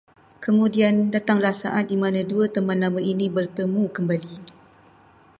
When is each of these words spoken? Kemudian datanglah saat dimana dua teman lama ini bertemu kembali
Kemudian 0.43 0.95
datanglah 1.15 1.53
saat 1.61 1.83
dimana 1.93 2.19
dua 2.31 2.45
teman 2.55 2.79
lama 2.83 2.97
ini 3.11 3.25
bertemu 3.37 3.83
kembali 3.95 4.35